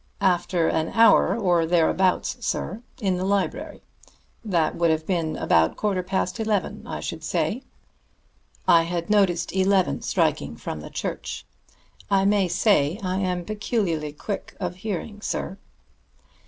[0.19, 3.83] "After an hour or thereabouts, sir, in the library.
[4.43, 7.61] That would have been about a quarter past eleven, I should say;
[8.67, 11.45] I had noticed eleven striking from the church.
[12.09, 15.59] I may say I am peculiarly quick of hearing, sir."